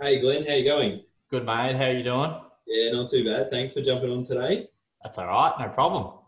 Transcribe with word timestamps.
Hey 0.00 0.20
Glenn, 0.20 0.44
how 0.46 0.54
you 0.54 0.64
going? 0.64 1.02
Good 1.30 1.46
mate, 1.46 1.76
how 1.76 1.86
you 1.86 2.02
doing? 2.02 2.34
Yeah, 2.66 2.92
not 2.92 3.10
too 3.10 3.24
bad. 3.24 3.50
Thanks 3.50 3.74
for 3.74 3.82
jumping 3.82 4.10
on 4.10 4.24
today. 4.24 4.68
That's 5.02 5.18
all 5.18 5.26
right, 5.26 5.54
no 5.58 5.68
problem. 5.68 6.18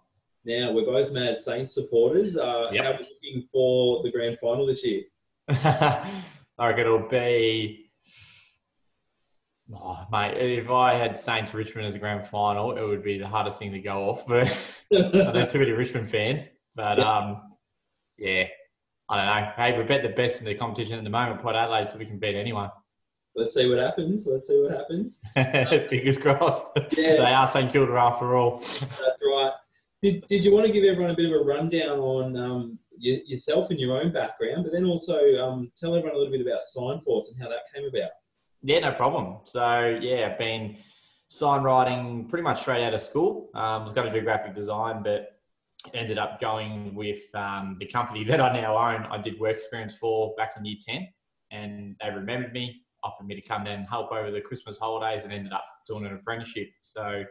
Now 0.45 0.73
we're 0.73 0.85
both 0.85 1.13
mad 1.13 1.39
Saints 1.39 1.75
supporters. 1.75 2.37
Uh, 2.37 2.71
Yep. 2.73 2.85
How 2.85 2.91
are 2.91 2.99
we 2.99 2.99
looking 3.33 3.49
for 3.53 4.03
the 4.03 4.11
grand 4.13 4.39
final 4.41 4.67
this 4.67 4.85
year? 4.85 5.03
I 5.49 6.09
reckon 6.59 6.81
it'll 6.81 7.09
be, 7.09 7.91
oh, 9.75 10.07
mate. 10.11 10.37
If 10.37 10.71
I 10.71 10.95
had 10.95 11.17
Saints 11.17 11.53
Richmond 11.53 11.87
as 11.89 11.97
a 11.97 11.99
grand 11.99 12.29
final, 12.29 12.77
it 12.77 12.83
would 12.83 13.03
be 13.03 13.19
the 13.19 13.27
hardest 13.27 13.59
thing 13.59 13.73
to 13.73 13.81
go 13.81 14.09
off. 14.11 14.27
But 14.27 14.47
I 14.93 15.33
know 15.33 15.47
too 15.47 15.59
many 15.59 15.73
Richmond 15.73 16.09
fans. 16.09 16.43
But 16.77 17.01
um, 17.01 17.43
yeah, 18.19 18.45
I 19.09 19.17
don't 19.17 19.27
know. 19.45 19.53
Hey, 19.57 19.77
we 19.79 19.85
bet 19.85 20.03
the 20.03 20.11
best 20.11 20.41
in 20.41 20.47
the 20.47 20.55
competition 20.55 20.99
at 20.99 21.05
the 21.05 21.11
moment, 21.11 21.41
Port 21.43 21.57
Adelaide, 21.57 21.91
so 21.91 21.99
we 21.99 22.07
can 22.07 22.19
beat 22.19 22.37
anyone. 22.37 22.71
Let's 23.37 23.55
see 23.55 23.69
what 23.69 23.79
happens. 23.79 24.27
Let's 24.27 24.49
see 24.49 24.63
what 24.63 24.73
happens. 24.73 25.15
Fingers 25.91 26.19
crossed. 26.19 26.65
Yeah. 26.97 27.17
They 27.17 27.33
are 27.33 27.47
St 27.47 27.71
Kilda 27.71 27.93
after 27.93 28.35
all. 28.35 28.61
That's 28.61 28.91
right. 28.91 29.53
Did, 30.03 30.27
did 30.27 30.45
you 30.45 30.53
want 30.55 30.67
to 30.67 30.73
give 30.73 30.85
everyone 30.85 31.11
a 31.11 31.17
bit 31.17 31.27
of 31.27 31.33
a 31.33 31.45
rundown 31.45 31.99
on 31.99 32.37
um, 32.37 32.79
y- 32.93 33.23
yourself 33.27 33.71
and 33.71 33.79
your 33.79 34.01
own 34.01 34.13
background, 34.13 34.65
but 34.65 34.73
then 34.73 34.85
also 34.85 35.19
um, 35.37 35.71
tell 35.79 35.95
everyone 35.95 36.17
a 36.17 36.19
little 36.19 36.33
bit 36.33 36.41
about 36.41 36.63
Signforce 36.75 37.31
and 37.31 37.41
how 37.41 37.49
that 37.49 37.61
came 37.75 37.85
about? 37.85 38.11
Yeah, 38.63 38.81
no 38.81 38.93
problem. 38.93 39.39
So 39.45 39.99
yeah, 40.01 40.31
I've 40.33 40.39
been 40.39 40.79
sign 41.29 41.63
writing 41.63 42.27
pretty 42.29 42.43
much 42.43 42.61
straight 42.63 42.85
out 42.85 42.95
of 42.95 43.03
school. 43.03 43.51
Um, 43.55 43.85
was 43.85 43.93
going 43.93 44.11
to 44.11 44.19
do 44.19 44.25
graphic 44.25 44.55
design, 44.55 45.03
but 45.03 45.39
ended 45.93 46.19
up 46.19 46.41
going 46.41 46.95
with 46.95 47.21
um, 47.35 47.77
the 47.79 47.87
company 47.87 48.25
that 48.29 48.41
I 48.41 48.59
now 48.59 48.77
own. 48.77 49.07
I 49.11 49.19
did 49.19 49.39
work 49.39 49.57
experience 49.57 49.95
for 49.95 50.35
back 50.37 50.53
in 50.57 50.65
year 50.65 50.77
ten, 50.87 51.09
and 51.51 51.97
they 52.03 52.11
remembered 52.11 52.53
me, 52.53 52.83
offered 53.07 53.27
me 53.27 53.35
to 53.35 53.41
come 53.41 53.65
down 53.65 53.79
and 53.79 53.89
help 53.89 54.13
over 54.13 54.31
the 54.31 54.41
Christmas 54.41 54.79
holidays, 54.79 55.25
and 55.25 55.33
ended 55.33 55.53
up 55.53 55.65
doing 55.87 56.05
an 56.05 56.13
apprenticeship. 56.13 56.69
So 56.83 57.25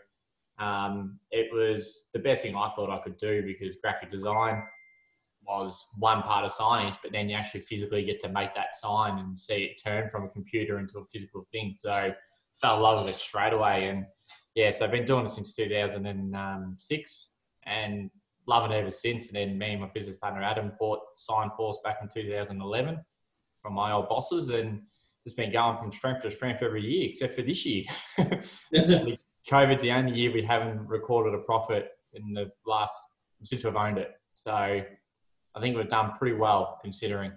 um, 0.57 1.19
it 1.31 1.47
was 1.53 2.05
the 2.13 2.19
best 2.19 2.43
thing 2.43 2.55
I 2.55 2.69
thought 2.69 2.89
I 2.89 3.03
could 3.03 3.17
do 3.17 3.43
because 3.43 3.75
graphic 3.75 4.09
design 4.09 4.63
was 5.47 5.85
one 5.97 6.21
part 6.23 6.45
of 6.45 6.51
signage, 6.51 6.97
but 7.03 7.11
then 7.11 7.29
you 7.29 7.35
actually 7.35 7.61
physically 7.61 8.03
get 8.03 8.19
to 8.21 8.29
make 8.29 8.55
that 8.55 8.75
sign 8.75 9.19
and 9.19 9.37
see 9.37 9.63
it 9.63 9.81
turn 9.83 10.09
from 10.09 10.23
a 10.23 10.29
computer 10.29 10.79
into 10.79 10.99
a 10.99 11.05
physical 11.05 11.45
thing. 11.51 11.75
So 11.77 12.13
fell 12.55 12.77
in 12.77 12.81
love 12.81 13.05
with 13.05 13.15
it 13.15 13.19
straight 13.19 13.53
away. 13.53 13.89
And 13.89 14.05
yeah, 14.55 14.71
so 14.71 14.85
I've 14.85 14.91
been 14.91 15.05
doing 15.05 15.25
it 15.25 15.31
since 15.31 15.53
2006 15.53 17.29
and 17.65 18.09
loving 18.47 18.71
it 18.71 18.79
ever 18.79 18.91
since. 18.91 19.27
And 19.27 19.35
then 19.35 19.57
me 19.57 19.71
and 19.71 19.81
my 19.81 19.89
business 19.93 20.15
partner 20.15 20.41
Adam 20.41 20.71
bought 20.79 20.99
Signforce 21.29 21.83
back 21.83 21.97
in 22.01 22.09
2011 22.09 22.97
from 23.61 23.73
my 23.73 23.91
old 23.91 24.09
bosses 24.09 24.49
and 24.49 24.81
it's 25.25 25.35
been 25.35 25.51
going 25.51 25.77
from 25.77 25.91
strength 25.91 26.21
to 26.21 26.31
strength 26.31 26.61
every 26.61 26.83
year 26.83 27.09
except 27.09 27.35
for 27.35 27.41
this 27.41 27.65
year. 27.65 27.83
COVID's 29.49 29.81
the 29.81 29.91
only 29.91 30.13
year 30.13 30.31
we 30.31 30.41
haven't 30.41 30.87
recorded 30.87 31.33
a 31.33 31.43
profit 31.43 31.89
in 32.13 32.33
the 32.33 32.51
last 32.65 32.95
since 33.43 33.63
we've 33.63 33.75
owned 33.75 33.97
it. 33.97 34.11
So 34.33 34.51
I 34.51 35.59
think 35.59 35.75
we've 35.75 35.89
done 35.89 36.13
pretty 36.17 36.35
well 36.35 36.79
considering. 36.83 37.31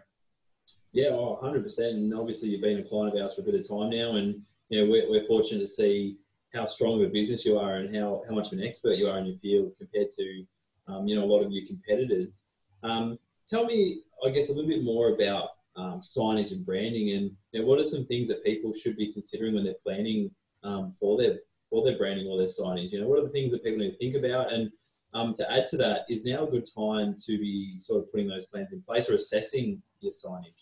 Yeah, 0.93 1.09
oh, 1.11 1.39
100%. 1.43 1.79
And 1.79 2.15
obviously, 2.15 2.49
you've 2.49 2.63
been 2.63 2.79
a 2.79 2.89
client 2.89 3.15
of 3.15 3.23
ours 3.23 3.35
for 3.35 3.43
a 3.43 3.45
bit 3.45 3.55
of 3.55 3.69
time 3.69 3.91
now, 3.91 4.17
and 4.17 4.41
you 4.71 4.81
know 4.81 4.91
we're, 4.91 5.09
we're 5.11 5.27
fortunate 5.27 5.61
to 5.61 5.69
see 5.69 6.17
how 6.55 6.67
strong 6.67 7.03
of 7.03 7.09
a 7.09 7.13
business 7.13 7.45
you 7.45 7.59
are 7.59 7.77
and 7.77 7.95
how, 7.95 8.23
how 8.27 8.35
much 8.35 8.47
of 8.47 8.55
an 8.55 8.65
expert 8.65 8.95
you 8.97 9.07
are 9.07 9.19
in 9.19 9.27
your 9.27 9.37
field 9.39 9.73
compared 9.79 10.09
to 10.19 10.45
um, 10.89 11.07
you 11.07 11.15
know 11.15 11.25
a 11.25 11.27
lot 11.27 11.43
of 11.43 11.53
your 11.53 11.67
competitors. 11.67 12.41
Um, 12.83 13.19
tell 13.51 13.67
me, 13.67 14.03
I 14.27 14.31
guess, 14.31 14.49
a 14.49 14.53
little 14.53 14.69
bit 14.69 14.83
more 14.83 15.15
about 15.15 15.51
um, 15.79 16.03
signage 16.03 16.53
and 16.53 16.67
branding, 16.67 17.11
and 17.17 17.31
you 17.53 17.61
know, 17.61 17.67
what 17.67 17.79
are 17.79 17.85
some 17.85 18.05
things 18.07 18.29
that 18.29 18.45
people 18.45 18.73
should 18.83 18.97
be 18.97 19.13
considering 19.13 19.55
when 19.55 19.65
they're 19.65 19.75
planning 19.85 20.31
um, 20.65 20.95
for 21.01 21.17
their 21.17 21.39
for 21.71 21.85
their 21.85 21.97
branding 21.97 22.27
or 22.29 22.37
their 22.37 22.49
signage? 22.49 22.91
You 22.91 23.01
know, 23.01 23.09
what 23.09 23.21
are 23.21 23.25
the 23.25 23.33
things 23.33 23.53
that 23.53 23.65
people 23.65 23.79
need 23.79 23.93
to 23.93 23.99
think 23.99 24.17
about? 24.17 24.53
And 24.53 24.71
um, 25.15 25.35
to 25.37 25.51
add 25.51 25.69
to 25.69 25.77
that, 25.79 26.01
is 26.09 26.25
now 26.25 26.47
a 26.47 26.51
good 26.51 26.69
time 26.77 27.17
to 27.27 27.39
be 27.39 27.77
sort 27.79 28.03
of 28.03 28.11
putting 28.11 28.29
those 28.29 28.47
plans 28.47 28.73
in 28.73 28.83
place 28.83 29.09
or 29.09 29.15
assessing 29.15 29.81
your 30.01 30.13
signage? 30.13 30.53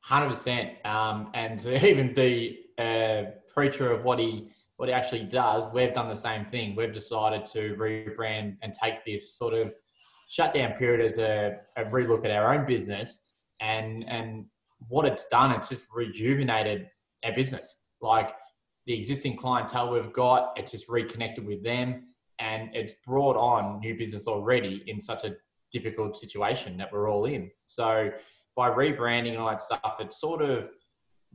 Hundred 0.00 0.28
percent, 0.28 0.70
um, 0.86 1.30
and 1.34 1.58
to 1.60 1.86
even 1.90 2.14
be 2.14 2.66
a 2.78 3.32
preacher 3.52 3.90
of 3.90 4.04
what 4.04 4.18
he 4.18 4.50
what 4.76 4.88
he 4.88 4.94
actually 4.94 5.24
does, 5.24 5.64
we've 5.72 5.94
done 5.94 6.08
the 6.08 6.14
same 6.14 6.44
thing. 6.46 6.76
We've 6.76 6.92
decided 6.92 7.46
to 7.46 7.74
rebrand 7.76 8.58
and 8.62 8.74
take 8.74 9.04
this 9.06 9.34
sort 9.34 9.54
of 9.54 9.74
shutdown 10.28 10.72
period 10.72 11.04
as 11.04 11.18
a, 11.18 11.58
a 11.76 11.84
relook 11.84 12.24
at 12.24 12.30
our 12.30 12.54
own 12.54 12.66
business, 12.66 13.25
and 13.60 14.04
and 14.08 14.46
what 14.88 15.06
it's 15.06 15.26
done, 15.28 15.52
it's 15.52 15.68
just 15.68 15.86
rejuvenated 15.94 16.88
our 17.24 17.34
business. 17.34 17.80
Like 18.00 18.30
the 18.86 18.96
existing 18.96 19.36
clientele 19.36 19.90
we've 19.92 20.12
got, 20.12 20.52
it's 20.56 20.72
just 20.72 20.88
reconnected 20.88 21.46
with 21.46 21.64
them, 21.64 22.08
and 22.38 22.70
it's 22.74 22.92
brought 23.06 23.36
on 23.36 23.80
new 23.80 23.96
business 23.96 24.26
already 24.26 24.82
in 24.86 25.00
such 25.00 25.24
a 25.24 25.36
difficult 25.72 26.16
situation 26.16 26.76
that 26.76 26.92
we're 26.92 27.10
all 27.10 27.24
in. 27.24 27.50
So 27.66 28.10
by 28.54 28.70
rebranding 28.70 29.30
and 29.30 29.38
all 29.38 29.48
that 29.48 29.62
stuff, 29.62 29.96
it 30.00 30.12
sort 30.12 30.42
of 30.42 30.70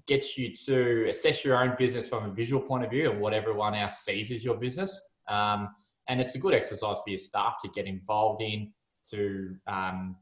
gets 0.07 0.37
you 0.37 0.55
to 0.55 1.07
assess 1.09 1.43
your 1.45 1.61
own 1.61 1.75
business 1.77 2.07
from 2.07 2.25
a 2.25 2.33
visual 2.33 2.61
point 2.61 2.83
of 2.83 2.89
view 2.89 3.11
and 3.11 3.19
what 3.19 3.33
everyone 3.33 3.75
else 3.75 3.99
sees 3.99 4.31
as 4.31 4.43
your 4.43 4.55
business. 4.55 4.99
Um, 5.27 5.69
and 6.07 6.19
it's 6.19 6.35
a 6.35 6.39
good 6.39 6.53
exercise 6.53 6.97
for 7.03 7.09
your 7.09 7.19
staff 7.19 7.55
to 7.63 7.69
get 7.69 7.85
involved 7.85 8.41
in, 8.41 8.71
to 9.11 9.55
um, 9.67 10.15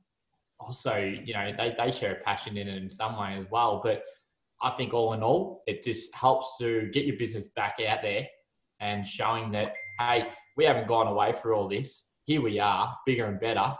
also, 0.60 0.96
you 0.98 1.34
know, 1.34 1.52
they, 1.58 1.74
they 1.78 1.92
share 1.92 2.14
a 2.14 2.24
passion 2.24 2.58
in 2.58 2.68
it 2.68 2.82
in 2.82 2.90
some 2.90 3.18
way 3.18 3.38
as 3.40 3.46
well. 3.50 3.82
But 3.84 4.04
I 4.62 4.72
think 4.72 4.94
all 4.94 5.14
in 5.14 5.24
all, 5.24 5.64
it 5.68 5.84
just 5.84 6.14
helps 6.14 6.58
to 6.60 6.90
get 6.94 7.06
your 7.06 7.18
business 7.18 7.48
back 7.56 7.78
out 7.88 8.00
there 8.02 8.28
and 8.80 9.08
showing 9.08 9.52
that, 9.52 9.74
hey, 10.00 10.28
we 10.58 10.66
haven't 10.66 10.88
gone 10.88 11.08
away 11.08 11.34
for 11.34 11.54
all 11.54 11.68
this. 11.68 12.08
Here 12.24 12.42
we 12.42 12.60
are, 12.60 12.96
bigger 13.06 13.26
and 13.26 13.40
better. 13.40 13.74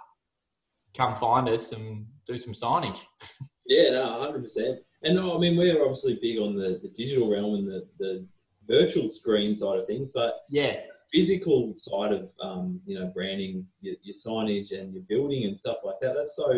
Come 0.96 1.16
find 1.16 1.48
us 1.50 1.72
and 1.72 2.06
do 2.26 2.38
some 2.38 2.54
signage. 2.54 3.00
Yeah, 3.70 3.92
no, 3.92 4.20
hundred 4.20 4.42
percent. 4.46 4.80
And 5.04 5.16
no, 5.16 5.38
I 5.38 5.40
mean, 5.40 5.56
we're 5.56 5.84
obviously 5.84 6.18
big 6.20 6.40
on 6.40 6.56
the, 6.56 6.80
the 6.82 6.90
digital 6.90 7.30
realm 7.30 7.54
and 7.54 7.68
the, 7.68 7.88
the 8.00 8.28
virtual 8.68 9.08
screen 9.08 9.56
side 9.56 9.78
of 9.78 9.86
things, 9.86 10.10
but 10.12 10.40
Yeah, 10.50 10.78
physical 11.12 11.74
side 11.78 12.14
of 12.14 12.30
um, 12.42 12.80
you 12.86 13.00
know 13.00 13.08
branding, 13.14 13.66
your, 13.82 13.96
your 14.04 14.16
signage 14.16 14.78
and 14.78 14.94
your 14.94 15.04
building 15.04 15.46
and 15.46 15.58
stuff 15.58 15.78
like 15.84 15.96
that. 16.02 16.14
That's 16.16 16.36
so 16.36 16.52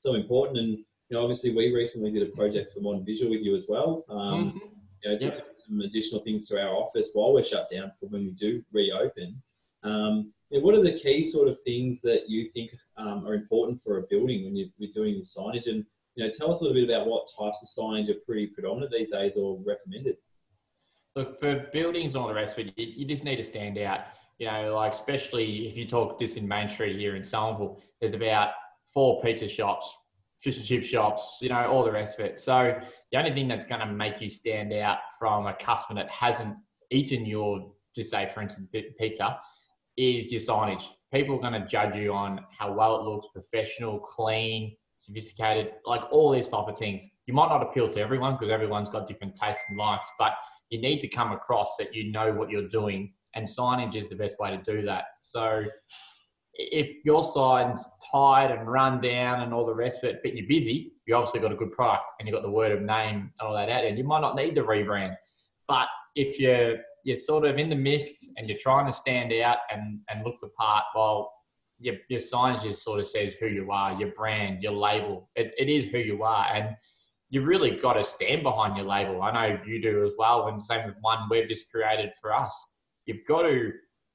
so 0.00 0.14
important. 0.14 0.58
And 0.58 0.68
you 0.78 0.84
know, 1.16 1.22
obviously, 1.22 1.54
we 1.54 1.74
recently 1.74 2.10
did 2.10 2.22
a 2.22 2.32
project 2.36 2.72
for 2.74 2.80
Modern 2.80 3.04
Visual 3.04 3.30
with 3.30 3.40
you 3.42 3.56
as 3.56 3.66
well. 3.68 4.04
Um, 4.08 4.52
Mhm. 4.52 4.60
you 5.04 5.10
know, 5.10 5.18
Yep. 5.20 5.56
some 5.56 5.80
additional 5.80 6.20
things 6.22 6.48
to 6.48 6.60
our 6.60 6.74
office 6.74 7.08
while 7.12 7.32
we're 7.32 7.44
shut 7.44 7.70
down 7.70 7.92
for 7.98 8.06
when 8.06 8.24
we 8.24 8.32
do 8.32 8.62
reopen. 8.72 9.40
Um, 9.84 10.32
you 10.50 10.58
know, 10.58 10.64
what 10.64 10.74
are 10.74 10.82
the 10.82 10.98
key 10.98 11.24
sort 11.24 11.46
of 11.48 11.60
things 11.62 12.00
that 12.02 12.28
you 12.28 12.50
think 12.50 12.72
um, 12.96 13.26
are 13.26 13.34
important 13.34 13.80
for 13.82 13.98
a 13.98 14.02
building 14.10 14.44
when 14.44 14.56
you, 14.56 14.70
you're 14.78 14.92
doing 14.92 15.14
your 15.14 15.24
signage? 15.24 15.66
And 15.68 15.84
you 16.16 16.24
know, 16.26 16.32
tell 16.32 16.52
us 16.52 16.58
a 16.60 16.62
little 16.64 16.74
bit 16.74 16.90
about 16.90 17.06
what 17.06 17.28
types 17.38 17.58
of 17.62 17.68
signage 17.68 18.10
are 18.10 18.18
pretty 18.26 18.48
predominant 18.48 18.90
these 18.92 19.10
days 19.10 19.36
or 19.36 19.58
recommended. 19.64 20.16
Look, 21.18 21.40
for 21.40 21.66
buildings 21.72 22.14
and 22.14 22.22
all 22.22 22.28
the 22.28 22.34
rest 22.34 22.56
of 22.56 22.68
it, 22.68 22.74
you, 22.76 22.86
you 22.98 23.04
just 23.04 23.24
need 23.24 23.34
to 23.36 23.42
stand 23.42 23.76
out. 23.76 24.02
You 24.38 24.46
know, 24.46 24.76
like 24.76 24.94
especially 24.94 25.66
if 25.66 25.76
you 25.76 25.84
talk 25.84 26.20
just 26.20 26.36
in 26.36 26.46
Main 26.46 26.68
Street 26.68 26.96
here 26.96 27.16
in 27.16 27.24
Somerville, 27.24 27.80
there's 28.00 28.14
about 28.14 28.50
four 28.94 29.20
pizza 29.20 29.48
shops, 29.48 29.92
fish 30.38 30.58
and 30.58 30.64
chip 30.64 30.84
shops, 30.84 31.38
you 31.40 31.48
know, 31.48 31.66
all 31.66 31.82
the 31.82 31.90
rest 31.90 32.20
of 32.20 32.24
it. 32.24 32.38
So 32.38 32.72
the 33.10 33.18
only 33.18 33.32
thing 33.32 33.48
that's 33.48 33.64
going 33.64 33.80
to 33.80 33.86
make 33.86 34.20
you 34.20 34.30
stand 34.30 34.72
out 34.72 34.98
from 35.18 35.48
a 35.48 35.54
customer 35.54 36.00
that 36.00 36.08
hasn't 36.08 36.54
eaten 36.92 37.26
your, 37.26 37.72
just 37.96 38.12
say 38.12 38.30
for 38.32 38.40
instance, 38.40 38.68
pizza, 38.96 39.40
is 39.96 40.30
your 40.30 40.40
signage. 40.40 40.84
People 41.12 41.34
are 41.34 41.40
going 41.40 41.60
to 41.60 41.66
judge 41.66 41.96
you 41.96 42.12
on 42.12 42.44
how 42.56 42.72
well 42.72 43.00
it 43.00 43.02
looks, 43.02 43.26
professional, 43.34 43.98
clean, 43.98 44.76
sophisticated, 44.98 45.72
like 45.84 46.02
all 46.12 46.30
these 46.30 46.48
type 46.48 46.68
of 46.68 46.78
things. 46.78 47.10
You 47.26 47.34
might 47.34 47.48
not 47.48 47.60
appeal 47.60 47.90
to 47.90 48.00
everyone 48.00 48.34
because 48.34 48.50
everyone's 48.50 48.88
got 48.88 49.08
different 49.08 49.34
tastes 49.34 49.64
and 49.68 49.78
likes, 49.78 50.08
but 50.16 50.34
you 50.70 50.80
need 50.80 51.00
to 51.00 51.08
come 51.08 51.32
across 51.32 51.76
that 51.78 51.94
you 51.94 52.10
know 52.10 52.32
what 52.32 52.50
you're 52.50 52.68
doing, 52.68 53.12
and 53.34 53.46
signage 53.46 53.94
is 53.94 54.08
the 54.08 54.16
best 54.16 54.38
way 54.38 54.50
to 54.50 54.58
do 54.58 54.84
that. 54.86 55.04
So 55.20 55.64
if 56.54 56.90
your 57.04 57.22
sign's 57.22 57.86
tired 58.10 58.50
and 58.50 58.68
run 58.68 59.00
down 59.00 59.42
and 59.42 59.54
all 59.54 59.64
the 59.64 59.74
rest 59.74 60.02
of 60.02 60.10
it, 60.10 60.20
but 60.22 60.34
you're 60.34 60.48
busy, 60.48 60.92
you 61.06 61.14
obviously 61.14 61.40
got 61.40 61.52
a 61.52 61.56
good 61.56 61.72
product 61.72 62.10
and 62.18 62.26
you've 62.28 62.34
got 62.34 62.42
the 62.42 62.50
word 62.50 62.72
of 62.72 62.82
name 62.82 63.32
and 63.38 63.48
all 63.48 63.54
that 63.54 63.68
out, 63.68 63.84
and 63.84 63.96
you 63.96 64.04
might 64.04 64.20
not 64.20 64.36
need 64.36 64.54
the 64.54 64.60
rebrand. 64.60 65.14
But 65.66 65.86
if 66.14 66.38
you're 66.38 66.78
you're 67.04 67.16
sort 67.16 67.46
of 67.46 67.58
in 67.58 67.70
the 67.70 67.76
mist 67.76 68.26
and 68.36 68.46
you're 68.46 68.58
trying 68.58 68.84
to 68.84 68.92
stand 68.92 69.32
out 69.32 69.58
and, 69.72 70.00
and 70.10 70.24
look 70.24 70.34
the 70.42 70.48
part, 70.48 70.84
well, 70.94 71.32
your, 71.78 71.94
your 72.08 72.20
signage 72.20 72.62
just 72.64 72.82
sort 72.82 73.00
of 73.00 73.06
says 73.06 73.34
who 73.34 73.46
you 73.46 73.70
are, 73.70 73.98
your 73.98 74.10
brand, 74.12 74.62
your 74.62 74.72
label. 74.72 75.30
It, 75.36 75.52
it 75.56 75.68
is 75.68 75.86
who 75.86 75.98
you 75.98 76.22
are. 76.22 76.46
And 76.52 76.76
you 77.30 77.42
really 77.42 77.72
got 77.76 77.94
to 77.94 78.04
stand 78.04 78.42
behind 78.42 78.76
your 78.76 78.86
label. 78.86 79.22
I 79.22 79.32
know 79.32 79.58
you 79.66 79.82
do 79.82 80.04
as 80.04 80.12
well. 80.18 80.48
And 80.48 80.62
same 80.62 80.86
with 80.86 80.96
one 81.00 81.28
we've 81.30 81.48
just 81.48 81.70
created 81.70 82.12
for 82.20 82.34
us. 82.34 82.72
You've 83.04 83.26
got 83.26 83.42
to, 83.42 83.72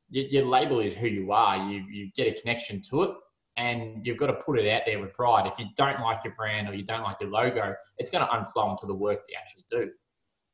your, 0.10 0.26
your 0.26 0.46
label 0.46 0.80
is 0.80 0.94
who 0.94 1.08
you 1.08 1.32
are. 1.32 1.58
You, 1.70 1.84
you 1.92 2.12
get 2.16 2.28
a 2.28 2.40
connection 2.42 2.82
to 2.90 3.04
it 3.04 3.12
and 3.58 4.06
you've 4.06 4.18
got 4.18 4.28
to 4.28 4.34
put 4.34 4.60
it 4.60 4.70
out 4.72 4.82
there 4.86 5.00
with 5.00 5.14
pride. 5.14 5.46
If 5.46 5.54
you 5.60 5.68
don't 5.78 6.02
like 6.02 6.24
your 6.24 6.34
brand 6.36 6.68
or 6.68 6.74
you 6.74 6.84
don't 6.84 7.04
like 7.04 7.18
your 7.22 7.30
logo, 7.30 7.76
it's 7.98 8.10
going 8.10 8.26
to 8.26 8.32
unflow 8.32 8.72
into 8.72 8.88
the 8.88 8.96
work 8.96 9.20
that 9.20 9.32
you 9.32 9.38
actually 9.40 9.66
do. 9.70 9.92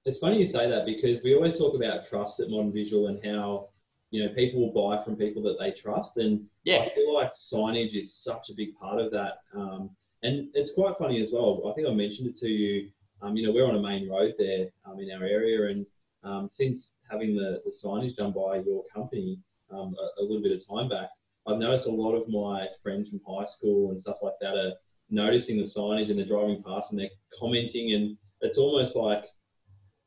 It's 0.05 0.19
funny 0.19 0.39
you 0.39 0.47
say 0.47 0.69
that 0.69 0.85
because 0.85 1.23
we 1.23 1.35
always 1.35 1.57
talk 1.57 1.75
about 1.75 2.07
trust 2.07 2.39
at 2.39 2.49
Modern 2.49 2.73
Visual 2.73 3.07
and 3.07 3.23
how 3.23 3.69
you 4.11 4.23
know 4.25 4.33
people 4.33 4.59
will 4.59 4.89
buy 4.89 5.03
from 5.03 5.15
people 5.15 5.43
that 5.43 5.57
they 5.59 5.71
trust, 5.71 6.17
and 6.17 6.43
Yeah. 6.63 6.77
I 6.79 6.95
feel 6.95 7.13
like 7.13 7.31
signage 7.35 7.95
is 7.95 8.15
such 8.15 8.49
a 8.49 8.53
big 8.55 8.73
part 8.75 8.99
of 8.99 9.11
that. 9.11 9.33
Um, 9.55 9.91
and 10.23 10.49
it's 10.53 10.73
quite 10.73 10.95
funny 10.97 11.21
as 11.23 11.29
well. 11.31 11.61
I 11.69 11.73
think 11.73 11.87
I 11.87 11.93
mentioned 11.93 12.27
it 12.27 12.37
to 12.37 12.47
you. 12.47 12.89
Um, 13.21 13.35
you 13.35 13.45
know, 13.45 13.53
we're 13.53 13.67
on 13.67 13.75
a 13.75 13.81
main 13.81 14.09
road 14.09 14.33
there 14.37 14.67
um, 14.85 14.99
in 14.99 15.11
our 15.11 15.23
area, 15.23 15.69
and 15.69 15.85
um, 16.23 16.49
since 16.51 16.93
having 17.09 17.35
the, 17.35 17.61
the 17.65 17.71
signage 17.71 18.15
done 18.15 18.31
by 18.31 18.57
your 18.65 18.83
company 18.93 19.39
um, 19.71 19.95
a, 19.99 20.21
a 20.21 20.23
little 20.23 20.41
bit 20.41 20.51
of 20.51 20.65
time 20.67 20.89
back, 20.89 21.09
I've 21.47 21.57
noticed 21.57 21.87
a 21.87 21.91
lot 21.91 22.15
of 22.15 22.27
my 22.29 22.67
friends 22.83 23.09
from 23.09 23.21
high 23.27 23.47
school 23.47 23.91
and 23.91 23.99
stuff 23.99 24.17
like 24.21 24.33
that 24.41 24.55
are 24.55 24.73
noticing 25.09 25.57
the 25.57 25.63
signage 25.63 26.09
and 26.09 26.19
they're 26.19 26.25
driving 26.25 26.63
past 26.63 26.91
and 26.91 26.99
they're 26.99 27.09
commenting, 27.37 27.93
and 27.93 28.17
it's 28.41 28.57
almost 28.57 28.95
like 28.95 29.23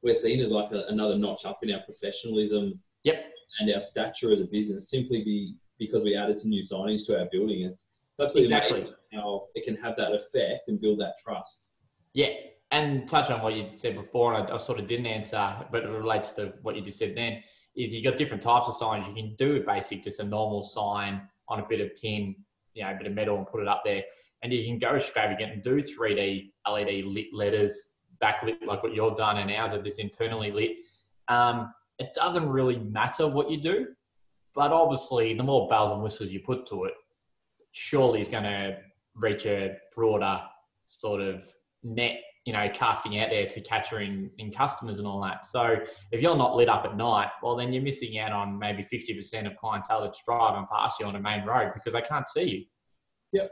we're 0.03 0.15
seen 0.15 0.41
as 0.41 0.51
like 0.51 0.73
a, 0.73 0.85
another 0.89 1.17
notch 1.17 1.45
up 1.45 1.61
in 1.63 1.71
our 1.73 1.81
professionalism 1.81 2.79
Yep. 3.05 3.25
and 3.61 3.75
our 3.75 3.83
stature 3.83 4.33
as 4.33 4.41
a 4.41 4.45
business 4.45 4.89
simply 4.89 5.25
be 5.25 5.57
because 5.79 6.05
we 6.05 6.17
added 6.17 6.39
some 6.39 6.51
new 6.51 6.63
signage 6.63 7.05
to 7.07 7.19
our 7.19 7.29
building. 7.33 7.63
It's 7.65 7.85
absolutely 8.21 8.55
Exactly. 8.55 8.81
amazing 8.81 8.97
how 9.13 9.49
it 9.55 9.65
can 9.65 9.77
have 9.77 9.97
that 9.97 10.13
effect 10.13 10.69
and 10.69 10.81
build 10.81 11.01
that 11.01 11.15
trust. 11.23 11.69
Yeah, 12.15 12.29
and 12.71 13.09
touch 13.09 13.31
on 13.31 13.43
what 13.43 13.55
you 13.55 13.69
said 13.71 13.95
before, 13.97 14.35
and 14.35 14.51
I, 14.51 14.55
I 14.55 14.59
sort 14.59 14.81
of 14.81 14.87
didn't 14.87 15.07
answer, 15.07 15.57
but 15.71 15.85
it 15.85 15.89
relates 15.89 16.33
to 16.33 16.55
what 16.63 16.75
you 16.75 16.83
just 16.83 16.99
said 16.99 17.15
then. 17.17 17.43
Is 17.75 17.95
you've 17.95 18.05
got 18.05 18.19
different 18.19 18.43
types 18.43 18.69
of 18.69 18.77
signs. 18.77 19.07
You 19.09 19.15
can 19.15 19.35
do 19.37 19.65
basic, 19.67 20.03
just 20.03 20.21
a 20.21 20.25
normal 20.25 20.63
sign 20.63 21.23
on 21.49 21.61
a 21.61 21.67
bit 21.69 21.81
of 21.81 21.95
tin, 21.95 22.35
you 22.75 22.85
know, 22.85 22.91
a 22.91 22.95
bit 22.95 23.07
of 23.07 23.15
metal, 23.15 23.37
and 23.37 23.47
put 23.47 23.63
it 23.63 23.69
up 23.69 23.83
there. 23.85 24.03
And 24.43 24.53
you 24.53 24.65
can 24.65 24.79
go 24.79 24.97
extravagant 24.97 25.53
and 25.53 25.63
do 25.63 25.83
3D 25.83 26.51
LED 26.69 27.05
lit 27.05 27.27
letters, 27.33 27.91
backlit 28.23 28.57
like 28.67 28.83
what 28.83 28.95
you've 28.95 29.17
done, 29.17 29.39
and 29.39 29.51
ours 29.51 29.73
are 29.73 29.83
just 29.83 29.99
internally 29.99 30.51
lit. 30.51 30.73
Um, 31.29 31.73
it 31.99 32.13
doesn't 32.15 32.49
really 32.49 32.79
matter 32.79 33.27
what 33.29 33.51
you 33.51 33.63
do, 33.63 33.87
but 34.55 34.73
obviously, 34.73 35.35
the 35.35 35.43
more 35.43 35.69
bells 35.69 35.93
and 35.93 36.03
whistles 36.03 36.31
you 36.31 36.41
put 36.41 36.67
to 36.67 36.85
it, 36.85 36.95
surely 37.73 38.21
is 38.21 38.29
going 38.29 38.45
to 38.45 38.77
reach 39.15 39.47
a 39.47 39.77
broader 39.95 40.41
sort 40.87 41.21
of 41.21 41.45
net, 41.83 42.19
you 42.45 42.53
know, 42.53 42.69
casting 42.73 43.19
out 43.21 43.31
there 43.31 43.47
to 43.47 43.61
capture 43.61 44.01
in, 44.01 44.31
in 44.39 44.51
customers 44.51 44.99
and 44.99 45.07
all 45.07 45.21
that. 45.23 45.45
So 45.45 45.77
if 46.11 46.21
you're 46.21 46.37
not 46.37 46.57
lit 46.57 46.69
up 46.69 46.85
at 46.85 46.97
night, 46.97 47.29
well, 47.43 47.57
then 47.57 47.73
you're 47.73 47.83
missing 47.83 48.19
out 48.19 48.33
on 48.33 48.59
maybe 48.59 48.87
50% 48.93 49.47
of 49.47 49.57
clientele 49.57 50.03
that's 50.03 50.23
driving 50.25 50.67
past 50.73 50.99
you 50.99 51.07
on 51.07 51.17
a 51.17 51.21
main 51.21 51.45
road 51.45 51.73
because 51.75 51.93
they 51.93 52.03
can't 52.03 52.27
see 52.29 52.43
you. 52.43 52.65
Yep. 53.33 53.51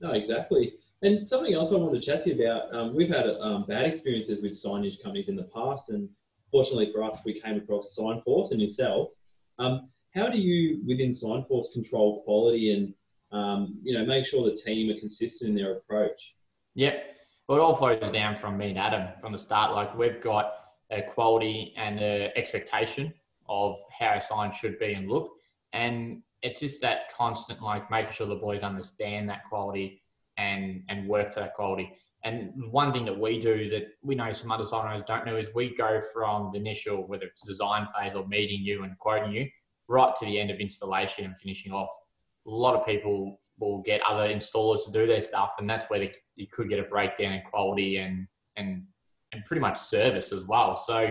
No, 0.00 0.12
exactly. 0.12 0.74
And 1.02 1.26
something 1.28 1.54
else 1.54 1.70
I 1.70 1.76
wanted 1.76 2.00
to 2.00 2.06
chat 2.06 2.24
to 2.24 2.34
you 2.34 2.42
about. 2.42 2.74
Um, 2.74 2.96
we've 2.96 3.10
had 3.10 3.26
um, 3.40 3.66
bad 3.68 3.84
experiences 3.84 4.42
with 4.42 4.52
signage 4.52 5.02
companies 5.02 5.28
in 5.28 5.36
the 5.36 5.48
past, 5.54 5.90
and 5.90 6.08
fortunately 6.50 6.90
for 6.92 7.04
us, 7.04 7.18
we 7.24 7.40
came 7.40 7.56
across 7.56 7.94
Signforce 7.98 8.52
and 8.52 8.60
yourself. 8.60 9.10
Um, 9.58 9.90
how 10.14 10.28
do 10.28 10.38
you, 10.38 10.80
within 10.86 11.10
Signforce, 11.10 11.72
control 11.72 12.22
quality 12.24 12.72
and 12.72 12.94
um, 13.34 13.78
you 13.82 13.98
know 13.98 14.04
make 14.06 14.26
sure 14.26 14.48
the 14.48 14.56
team 14.56 14.90
are 14.94 15.00
consistent 15.00 15.50
in 15.50 15.56
their 15.56 15.72
approach? 15.72 16.34
Yep. 16.74 17.16
Well, 17.48 17.58
it 17.58 17.60
all 17.60 17.74
flows 17.74 18.10
down 18.10 18.38
from 18.38 18.56
me 18.56 18.70
and 18.70 18.78
Adam 18.78 19.08
from 19.20 19.32
the 19.32 19.38
start. 19.38 19.74
Like 19.74 19.96
we've 19.96 20.20
got 20.20 20.52
a 20.90 21.02
quality 21.02 21.74
and 21.76 22.00
a 22.00 22.36
expectation 22.36 23.12
of 23.48 23.76
how 23.98 24.14
a 24.14 24.20
sign 24.20 24.52
should 24.52 24.78
be 24.78 24.94
and 24.94 25.08
look. 25.10 25.30
And 25.72 26.22
it's 26.42 26.60
just 26.60 26.80
that 26.82 27.12
constant, 27.14 27.62
like 27.62 27.90
making 27.90 28.12
sure 28.12 28.26
the 28.26 28.36
boys 28.36 28.62
understand 28.62 29.28
that 29.28 29.44
quality 29.48 30.02
and, 30.36 30.82
and 30.88 31.08
work 31.08 31.32
to 31.34 31.40
that 31.40 31.54
quality. 31.54 31.92
And 32.22 32.52
one 32.70 32.92
thing 32.92 33.04
that 33.04 33.18
we 33.18 33.38
do 33.38 33.68
that 33.70 33.88
we 34.02 34.14
know 34.14 34.32
some 34.32 34.50
other 34.50 34.64
signers 34.64 35.04
don't 35.06 35.26
know 35.26 35.36
is 35.36 35.48
we 35.54 35.74
go 35.74 36.00
from 36.12 36.50
the 36.52 36.58
initial, 36.58 37.06
whether 37.06 37.26
it's 37.26 37.46
design 37.46 37.86
phase 37.94 38.14
or 38.14 38.26
meeting 38.26 38.62
you 38.62 38.84
and 38.84 38.98
quoting 38.98 39.32
you, 39.32 39.48
right 39.88 40.14
to 40.16 40.24
the 40.24 40.40
end 40.40 40.50
of 40.50 40.58
installation 40.58 41.26
and 41.26 41.36
finishing 41.36 41.72
off. 41.72 41.90
A 42.46 42.50
lot 42.50 42.74
of 42.74 42.86
people 42.86 43.40
will 43.58 43.82
get 43.82 44.00
other 44.08 44.28
installers 44.28 44.84
to 44.84 44.92
do 44.92 45.06
their 45.06 45.20
stuff, 45.20 45.52
and 45.58 45.68
that's 45.68 45.86
where 45.86 45.98
they, 45.98 46.12
you 46.36 46.46
could 46.52 46.68
get 46.68 46.78
a 46.78 46.84
breakdown 46.84 47.32
in 47.32 47.42
quality 47.42 47.98
and 47.98 48.26
and 48.56 48.84
and 49.32 49.44
pretty 49.44 49.60
much 49.60 49.78
service 49.78 50.32
as 50.32 50.44
well. 50.44 50.76
So 50.76 51.10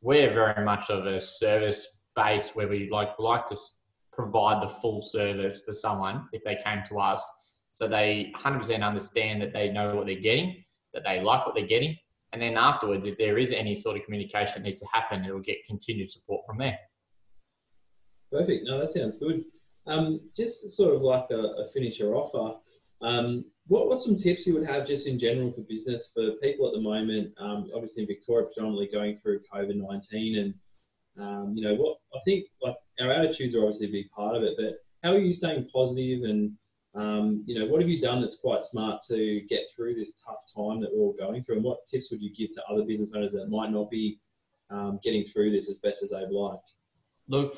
we're 0.00 0.32
very 0.32 0.64
much 0.64 0.90
of 0.90 1.06
a 1.06 1.20
service 1.20 1.88
base 2.14 2.50
where 2.54 2.68
we 2.68 2.88
like 2.90 3.10
like 3.18 3.46
to 3.46 3.56
provide 4.12 4.62
the 4.62 4.68
full 4.68 5.00
service 5.00 5.62
for 5.64 5.72
someone 5.72 6.28
if 6.32 6.42
they 6.44 6.56
came 6.64 6.82
to 6.88 6.98
us, 7.00 7.28
so 7.72 7.88
they 7.88 8.32
100% 8.36 8.86
understand 8.86 9.42
that 9.42 9.52
they 9.52 9.70
know 9.70 9.96
what 9.96 10.06
they're 10.06 10.20
getting, 10.20 10.62
that 10.92 11.02
they 11.04 11.20
like 11.20 11.44
what 11.44 11.56
they're 11.56 11.66
getting, 11.66 11.96
and 12.34 12.42
then 12.42 12.56
afterwards, 12.56 13.06
if 13.06 13.16
there 13.16 13.38
is 13.38 13.52
any 13.52 13.76
sort 13.76 13.96
of 13.96 14.02
communication 14.04 14.54
that 14.56 14.68
needs 14.68 14.80
to 14.80 14.86
happen, 14.92 15.24
it 15.24 15.32
will 15.32 15.38
get 15.38 15.64
continued 15.64 16.10
support 16.10 16.44
from 16.44 16.58
there. 16.58 16.76
Perfect. 18.32 18.64
No, 18.64 18.80
that 18.80 18.92
sounds 18.92 19.16
good. 19.18 19.44
Um, 19.86 20.20
just 20.36 20.70
sort 20.72 20.94
of 20.94 21.02
like 21.02 21.26
a, 21.30 21.34
a 21.34 21.70
finisher 21.72 22.14
offer. 22.14 22.58
Um, 23.02 23.44
what 23.66 23.88
what 23.88 24.00
some 24.00 24.16
tips 24.16 24.46
you 24.46 24.54
would 24.54 24.66
have 24.66 24.86
just 24.86 25.06
in 25.06 25.18
general 25.18 25.52
for 25.52 25.62
business 25.62 26.10
for 26.14 26.32
people 26.42 26.66
at 26.66 26.74
the 26.74 26.80
moment? 26.80 27.32
Um, 27.38 27.70
obviously 27.74 28.02
in 28.02 28.08
Victoria, 28.08 28.46
predominantly 28.46 28.88
going 28.92 29.18
through 29.18 29.40
COVID 29.52 29.76
nineteen, 29.76 30.38
and 30.38 30.54
um, 31.22 31.52
you 31.54 31.64
know 31.66 31.74
what 31.74 31.98
I 32.14 32.18
think 32.24 32.46
like 32.62 32.76
our 33.00 33.12
attitudes 33.12 33.54
are 33.54 33.60
obviously 33.60 33.88
a 33.88 33.92
big 33.92 34.10
part 34.10 34.36
of 34.36 34.42
it. 34.42 34.54
But 34.56 34.78
how 35.02 35.14
are 35.14 35.18
you 35.18 35.34
staying 35.34 35.68
positive 35.72 36.24
and 36.24 36.52
um, 36.94 37.42
you 37.46 37.58
know 37.58 37.66
what 37.66 37.80
have 37.80 37.90
you 37.90 38.00
done 38.00 38.20
that's 38.20 38.36
quite 38.36 38.64
smart 38.64 39.02
to 39.08 39.42
get 39.48 39.62
through 39.74 39.94
this 39.94 40.12
tough 40.24 40.40
time 40.54 40.80
that 40.80 40.90
we're 40.92 41.04
all 41.04 41.16
going 41.18 41.42
through? 41.44 41.56
And 41.56 41.64
what 41.64 41.86
tips 41.90 42.08
would 42.10 42.22
you 42.22 42.34
give 42.34 42.54
to 42.54 42.62
other 42.70 42.84
business 42.84 43.10
owners 43.14 43.32
that 43.32 43.48
might 43.48 43.70
not 43.70 43.90
be 43.90 44.18
um, 44.70 45.00
getting 45.02 45.26
through 45.32 45.52
this 45.52 45.68
as 45.68 45.76
best 45.76 46.02
as 46.02 46.10
they'd 46.10 46.30
like? 46.30 46.60
Look, 47.28 47.54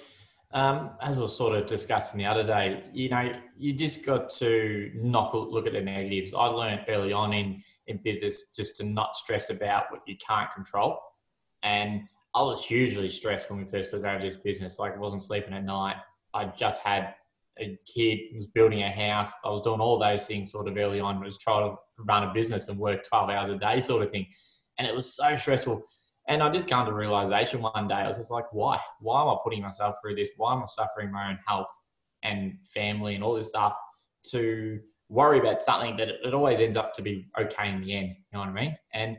um, 0.52 0.90
as 1.00 1.16
we 1.16 1.22
were 1.22 1.28
sort 1.28 1.56
of 1.56 1.66
discussing 1.66 2.18
the 2.18 2.26
other 2.26 2.44
day, 2.44 2.84
you 2.92 3.08
know, 3.08 3.32
you 3.56 3.72
just 3.72 4.04
got 4.04 4.30
to 4.36 4.90
not 4.94 5.34
look 5.34 5.66
at 5.66 5.72
the 5.72 5.80
negatives. 5.80 6.32
I 6.34 6.46
learned 6.46 6.82
early 6.88 7.12
on 7.12 7.32
in, 7.32 7.62
in 7.86 7.98
business 8.02 8.46
just 8.54 8.76
to 8.76 8.84
not 8.84 9.16
stress 9.16 9.50
about 9.50 9.84
what 9.90 10.02
you 10.06 10.16
can't 10.16 10.52
control. 10.54 10.98
And 11.62 12.02
I 12.34 12.42
was 12.42 12.64
hugely 12.64 13.08
stressed 13.08 13.50
when 13.50 13.58
we 13.58 13.64
first 13.64 13.90
took 13.90 14.04
over 14.04 14.22
this 14.22 14.36
business. 14.36 14.78
Like 14.78 14.94
I 14.94 14.98
wasn't 14.98 15.22
sleeping 15.22 15.54
at 15.54 15.64
night. 15.64 15.96
I 16.34 16.46
just 16.56 16.80
had 16.80 17.14
a 17.58 17.78
kid, 17.86 18.18
was 18.34 18.46
building 18.46 18.82
a 18.82 18.90
house. 18.90 19.32
I 19.44 19.48
was 19.48 19.62
doing 19.62 19.80
all 19.80 19.98
those 19.98 20.26
things 20.26 20.52
sort 20.52 20.68
of 20.68 20.76
early 20.76 21.00
on. 21.00 21.22
was 21.22 21.38
trying 21.38 21.70
to 21.70 21.76
run 21.98 22.24
a 22.24 22.32
business 22.32 22.68
and 22.68 22.78
work 22.78 23.04
12 23.08 23.30
hours 23.30 23.50
a 23.50 23.58
day 23.58 23.80
sort 23.80 24.02
of 24.02 24.10
thing. 24.10 24.26
And 24.78 24.86
it 24.86 24.94
was 24.94 25.14
so 25.14 25.34
stressful. 25.36 25.82
And 26.28 26.42
I 26.42 26.50
just 26.52 26.66
came 26.66 26.84
to 26.84 26.92
realization 26.92 27.62
one 27.62 27.86
day. 27.88 27.94
I 27.94 28.08
was 28.08 28.16
just 28.16 28.30
like, 28.30 28.52
why? 28.52 28.78
Why 29.00 29.22
am 29.22 29.28
I 29.28 29.36
putting 29.44 29.62
myself 29.62 29.96
through 30.02 30.16
this? 30.16 30.28
Why 30.36 30.54
am 30.54 30.62
I 30.62 30.66
suffering 30.66 31.12
my 31.12 31.30
own 31.30 31.38
health 31.46 31.70
and 32.22 32.58
family 32.64 33.14
and 33.14 33.22
all 33.22 33.34
this 33.34 33.48
stuff 33.48 33.74
to 34.30 34.80
worry 35.08 35.38
about 35.38 35.62
something 35.62 35.96
that 35.98 36.08
it 36.08 36.34
always 36.34 36.60
ends 36.60 36.76
up 36.76 36.94
to 36.94 37.02
be 37.02 37.28
okay 37.38 37.70
in 37.70 37.80
the 37.80 37.94
end? 37.94 38.08
You 38.08 38.24
know 38.32 38.40
what 38.40 38.48
I 38.48 38.52
mean? 38.52 38.76
And 38.92 39.16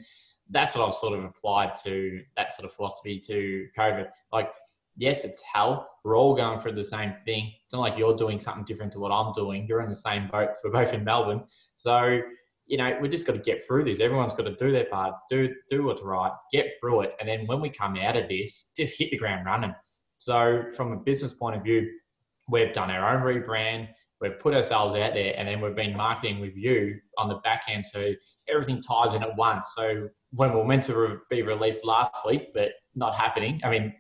that's 0.50 0.76
what 0.76 0.88
I've 0.88 0.96
sort 0.96 1.18
of 1.18 1.24
applied 1.24 1.76
to 1.84 2.22
that 2.36 2.54
sort 2.54 2.66
of 2.66 2.74
philosophy 2.74 3.20
to 3.22 3.68
COVID. 3.78 4.08
Like, 4.34 4.52
yes, 4.98 5.24
it's 5.24 5.42
hell. 5.42 5.90
We're 6.04 6.18
all 6.18 6.36
going 6.36 6.60
through 6.60 6.74
the 6.74 6.84
same 6.84 7.14
thing. 7.24 7.54
It's 7.64 7.74
not 7.74 7.80
like 7.80 7.98
you're 7.98 8.16
doing 8.16 8.40
something 8.40 8.66
different 8.66 8.92
to 8.94 9.00
what 9.00 9.12
I'm 9.12 9.34
doing. 9.34 9.66
You're 9.68 9.82
in 9.82 9.90
the 9.90 9.96
same 9.96 10.28
boat. 10.28 10.50
We're 10.64 10.72
both 10.72 10.94
in 10.94 11.04
Melbourne. 11.04 11.44
So 11.78 12.20
you 12.68 12.78
know, 12.78 12.98
we 13.02 13.10
just 13.10 13.26
got 13.26 13.34
to 13.34 13.40
get 13.40 13.66
through 13.66 13.86
this. 13.86 14.00
Everyone's 14.00 14.34
got 14.34 14.44
to 14.44 14.56
do 14.56 14.72
their 14.72 14.86
part, 14.86 15.16
do 15.30 15.54
do 15.70 15.86
what's 15.86 16.04
right, 16.04 16.32
get 16.52 16.68
through 16.80 17.02
it, 17.02 17.14
and 17.20 17.28
then 17.28 17.46
when 17.48 17.62
we 17.62 17.70
come 17.70 17.96
out 17.98 18.18
of 18.18 18.28
this, 18.28 18.72
just 18.76 18.98
hit 18.98 19.10
the 19.10 19.18
ground 19.18 19.46
running. 19.46 19.74
So, 20.18 20.64
from 20.76 20.92
a 20.92 20.98
business 20.98 21.34
point 21.34 21.56
of 21.56 21.64
view, 21.64 21.90
we've 22.50 22.74
done 22.74 22.92
our 22.92 23.16
own 23.16 23.24
rebrand, 23.24 23.88
we've 24.20 24.40
put 24.40 24.54
ourselves 24.54 24.96
out 24.96 25.14
there, 25.14 25.34
and 25.38 25.48
then 25.48 25.62
we've 25.62 25.76
been 25.76 25.96
marketing 25.96 26.40
with 26.40 26.56
you 26.56 27.00
on 27.18 27.30
the 27.30 27.36
back 27.36 27.64
end, 27.70 27.86
so 27.86 28.14
everything 28.50 28.82
ties 28.82 29.14
in 29.14 29.24
at 29.24 29.36
once. 29.38 29.74
So, 29.76 30.10
when 30.32 30.54
we 30.54 30.60
are 30.60 30.66
meant 30.66 30.84
to 30.84 31.20
be 31.30 31.42
released 31.44 31.86
last 31.86 32.14
week, 32.26 32.54
but 32.54 32.72
not 32.96 33.16
happening. 33.16 33.62
I 33.64 33.70
mean, 33.70 33.94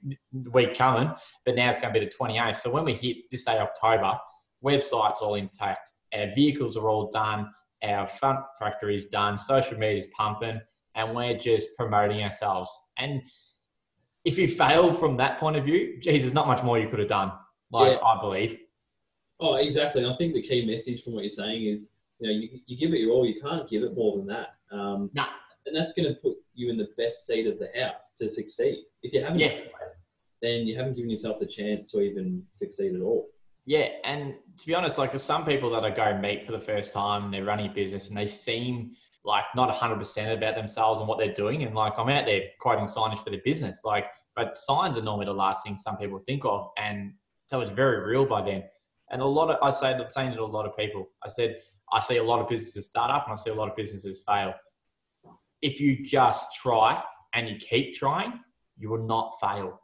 week 0.52 0.76
coming, 0.76 1.10
but 1.46 1.56
now 1.56 1.70
it's 1.70 1.78
going 1.78 1.94
to 1.94 2.00
be 2.00 2.06
the 2.06 2.12
28th. 2.12 2.58
So, 2.58 2.70
when 2.70 2.84
we 2.84 2.94
hit 2.94 3.18
this 3.32 3.46
day 3.46 3.60
October, 3.60 4.18
website's 4.62 5.22
all 5.22 5.36
intact, 5.36 5.92
our 6.14 6.34
vehicles 6.36 6.76
are 6.76 6.90
all 6.90 7.12
done 7.12 7.50
our 7.84 8.08
front 8.08 8.40
factory 8.60 8.96
is 8.96 9.06
done, 9.06 9.38
social 9.38 9.78
media 9.78 10.00
is 10.00 10.08
pumping, 10.18 10.60
and 10.96 11.16
we're 11.16 11.38
just 11.38 11.70
promoting 11.78 12.22
ourselves. 12.24 12.72
And 12.98 13.22
if 14.26 14.38
you 14.38 14.48
fail 14.48 14.92
from 14.92 15.18
that 15.18 15.40
point 15.40 15.56
of 15.56 15.64
view, 15.66 16.00
geez, 16.02 16.24
there's 16.24 16.34
not 16.34 16.48
much 16.48 16.64
more 16.64 16.80
you 16.80 16.88
could 16.88 17.00
have 17.00 17.08
done. 17.10 17.32
Like 17.72 17.94
Yeah. 18.00 18.06
I 18.06 18.20
believe. 18.22 18.60
Oh, 19.40 19.56
exactly. 19.56 20.04
I 20.06 20.16
think 20.18 20.34
the 20.34 20.42
key 20.42 20.66
message 20.66 21.04
from 21.04 21.14
what 21.14 21.22
you're 21.24 21.30
saying 21.30 21.64
is, 21.66 21.82
you 22.20 22.28
know, 22.28 22.34
you, 22.34 22.50
you 22.66 22.78
give 22.78 22.94
it 22.94 23.00
your 23.00 23.12
all. 23.12 23.26
You 23.26 23.40
can't 23.40 23.70
give 23.70 23.84
it 23.84 23.96
more 23.96 24.18
than 24.18 24.26
that. 24.28 24.56
Um, 24.72 25.10
Nah. 25.14 25.28
And 25.68 25.76
that's 25.76 25.94
going 25.94 26.08
to 26.08 26.16
put 26.22 26.38
you 26.54 26.70
in 26.70 26.78
the 26.78 26.88
best 26.98 27.28
seat 27.28 27.46
of 27.46 27.60
the 27.60 27.70
house 27.80 28.12
to 28.20 28.30
succeed. 28.30 28.86
If 29.04 29.14
you 29.14 29.22
haven't, 29.22 29.40
Yeah. 29.40 29.60
then 30.42 30.66
you 30.66 30.76
haven't 30.78 30.96
given 30.96 31.10
yourself 31.12 31.40
the 31.40 31.46
chance 31.46 31.92
to 31.92 32.00
even 32.02 32.42
succeed 32.56 32.96
at 32.96 33.02
all. 33.02 33.30
Yeah, 33.68 33.90
and 34.06 34.34
to 34.60 34.66
be 34.66 34.74
honest, 34.74 34.98
like 34.98 35.12
for 35.12 35.20
some 35.20 35.44
people 35.44 35.70
that 35.72 35.84
I 35.84 35.90
go 35.90 36.18
meet 36.18 36.46
for 36.46 36.54
the 36.54 36.60
first 36.60 36.94
time, 36.94 37.30
they're 37.32 37.44
running 37.44 37.70
a 37.70 37.74
business 37.74 38.08
and 38.08 38.18
they 38.18 38.26
seem 38.26 38.94
like 39.26 39.44
not 39.58 39.70
100% 39.70 40.34
about 40.34 40.56
themselves 40.56 41.02
and 41.02 41.10
what 41.10 41.18
they're 41.20 41.34
doing. 41.34 41.64
And 41.64 41.76
like 41.76 42.00
I'm 42.00 42.08
out 42.08 42.26
there 42.26 42.44
quoting 42.62 42.86
signage 42.86 43.22
for 43.22 43.30
the 43.30 43.42
business. 43.44 43.82
Like, 43.84 44.06
but 44.38 44.58
signs 44.58 44.98
are 44.98 45.02
normally 45.02 45.26
the 45.26 45.34
last 45.34 45.66
thing 45.66 45.76
some 45.76 45.98
people 45.98 46.18
think 46.20 46.46
of. 46.46 46.70
And 46.78 47.12
so 47.48 47.60
it's 47.60 47.70
very 47.70 48.10
real 48.10 48.26
by 48.26 48.42
then. 48.42 48.64
And 49.12 49.22
a 49.22 49.26
lot 49.26 49.50
of, 49.50 49.58
I 49.62 49.70
say, 49.72 49.94
I'm 49.94 50.10
saying 50.10 50.34
to 50.34 50.44
a 50.44 50.46
lot 50.46 50.66
of 50.66 50.78
people, 50.78 51.10
I 51.22 51.28
said, 51.28 51.58
I 51.92 52.00
see 52.00 52.18
a 52.18 52.24
lot 52.24 52.40
of 52.40 52.48
businesses 52.48 52.86
start 52.88 53.12
up 53.12 53.26
and 53.26 53.34
I 53.34 53.36
see 53.36 53.50
a 53.50 53.56
lot 53.56 53.70
of 53.70 53.76
businesses 53.76 54.24
fail. 54.26 54.54
If 55.62 55.82
you 55.82 56.06
just 56.06 56.46
try 56.56 57.04
and 57.34 57.50
you 57.50 57.58
keep 57.58 57.96
trying, 57.96 58.40
you 58.78 58.90
will 58.92 59.06
not 59.06 59.38
fail. 59.42 59.82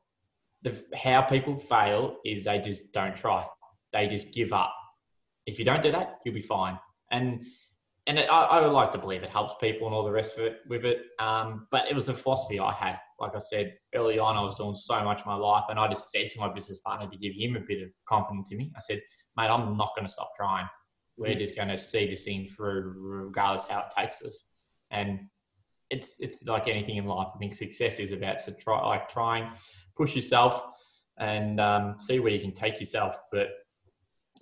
The, 0.62 0.82
how 0.96 1.24
people 1.24 1.58
fail 1.58 2.16
is 2.24 2.46
they 2.46 2.60
just 2.60 2.94
don't 2.94 3.16
try. 3.16 3.46
They 3.93 4.07
just 4.07 4.33
give 4.33 4.51
up. 4.53 4.73
If 5.45 5.59
you 5.59 5.65
don't 5.65 5.83
do 5.83 5.91
that, 5.91 6.19
you'll 6.25 6.35
be 6.35 6.41
fine. 6.41 6.79
And 7.12 7.45
and 8.05 8.19
it, 8.19 8.29
I, 8.29 8.43
I 8.43 8.62
would 8.62 8.73
like 8.73 8.91
to 8.91 8.97
believe 8.97 9.23
it 9.23 9.29
helps 9.29 9.55
people 9.62 9.88
and 9.88 9.95
all 9.95 10.03
the 10.03 10.12
rest 10.12 10.38
of 10.38 10.43
it 10.43 10.57
with 10.67 10.83
it. 10.83 11.03
Um, 11.19 11.67
but 11.71 11.88
it 11.89 11.95
was 11.95 12.09
a 12.09 12.13
philosophy 12.13 12.59
I 12.59 12.73
had. 12.73 12.97
Like 13.19 13.33
I 13.33 13.39
said 13.39 13.75
early 13.95 14.19
on, 14.19 14.35
I 14.35 14.41
was 14.41 14.55
doing 14.55 14.73
so 14.75 15.01
much 15.03 15.21
of 15.21 15.25
my 15.25 15.35
life, 15.35 15.65
and 15.69 15.79
I 15.79 15.88
just 15.88 16.12
said 16.12 16.29
to 16.31 16.39
my 16.39 16.51
business 16.51 16.79
partner 16.79 17.09
to 17.09 17.17
give 17.17 17.33
him 17.33 17.55
a 17.55 17.62
bit 17.62 17.81
of 17.81 17.89
confidence 18.07 18.51
in 18.51 18.57
me. 18.57 18.73
I 18.75 18.81
said, 18.81 19.01
"Mate, 19.38 19.47
I'm 19.47 19.77
not 19.77 19.91
going 19.95 20.05
to 20.05 20.12
stop 20.12 20.31
trying. 20.35 20.67
We're 21.15 21.29
mm-hmm. 21.29 21.39
just 21.39 21.55
going 21.55 21.69
to 21.69 21.77
see 21.77 22.09
this 22.09 22.25
thing 22.25 22.50
through, 22.50 22.95
regardless 22.97 23.67
how 23.67 23.79
it 23.79 23.93
takes 23.97 24.21
us." 24.21 24.45
And 24.91 25.21
it's 25.89 26.19
it's 26.19 26.45
like 26.45 26.67
anything 26.67 26.97
in 26.97 27.05
life. 27.05 27.29
I 27.33 27.38
think 27.38 27.55
success 27.55 28.00
is 28.00 28.12
about 28.12 28.39
to 28.39 28.51
try, 28.51 28.85
like 28.85 29.07
trying, 29.07 29.50
push 29.95 30.15
yourself, 30.15 30.62
and 31.17 31.62
um, 31.62 31.95
see 32.00 32.19
where 32.19 32.33
you 32.33 32.41
can 32.41 32.51
take 32.51 32.79
yourself. 32.81 33.17
But 33.31 33.47